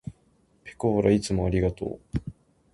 [0.63, 1.99] ぺこーらいつもありがとう。